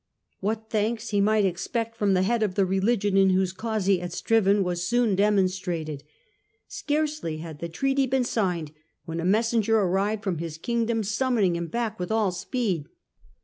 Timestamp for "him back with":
11.55-12.11